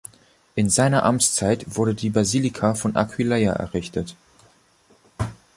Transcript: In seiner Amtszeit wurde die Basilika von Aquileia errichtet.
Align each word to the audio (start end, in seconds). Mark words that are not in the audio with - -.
In 0.55 0.71
seiner 0.71 1.03
Amtszeit 1.03 1.75
wurde 1.77 1.93
die 1.93 2.09
Basilika 2.09 2.73
von 2.73 2.95
Aquileia 2.95 3.53
errichtet. 3.53 4.15